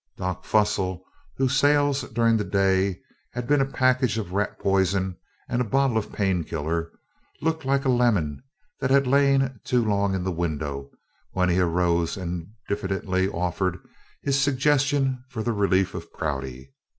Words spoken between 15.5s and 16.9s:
relief of Prouty.